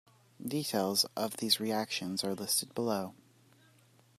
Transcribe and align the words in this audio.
Details 0.43 1.05
of 1.15 1.37
these 1.37 1.59
reactions 1.59 2.23
are 2.23 2.33
listed 2.33 2.73
below. 2.73 3.13